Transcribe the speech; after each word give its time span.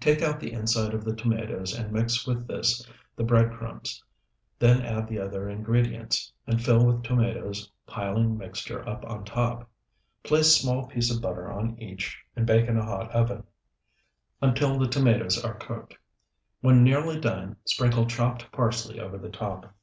Take 0.00 0.20
out 0.20 0.38
the 0.38 0.52
inside 0.52 0.92
of 0.92 1.02
the 1.02 1.16
tomatoes 1.16 1.74
and 1.74 1.90
mix 1.90 2.26
with 2.26 2.46
this 2.46 2.86
the 3.16 3.24
bread 3.24 3.52
crumbs. 3.54 4.04
Then 4.58 4.82
add 4.82 5.08
the 5.08 5.18
other 5.18 5.48
ingredients, 5.48 6.30
and 6.46 6.62
fill 6.62 6.92
the 6.92 7.02
tomatoes, 7.02 7.72
piling 7.86 8.36
mixture 8.36 8.86
up 8.86 9.02
on 9.06 9.24
top. 9.24 9.66
Place 10.24 10.54
small 10.54 10.88
piece 10.88 11.10
of 11.10 11.22
butter 11.22 11.50
on 11.50 11.78
each, 11.80 12.20
and 12.36 12.46
bake 12.46 12.68
in 12.68 12.76
a 12.76 12.84
hot 12.84 13.10
oven, 13.12 13.44
until 14.42 14.78
the 14.78 14.88
tomatoes 14.88 15.42
are 15.42 15.54
cooked. 15.54 15.96
When 16.60 16.84
nearly 16.84 17.18
done, 17.18 17.56
sprinkle 17.64 18.04
chopped 18.04 18.52
parsley 18.52 19.00
over 19.00 19.16
the 19.16 19.30
top. 19.30 19.74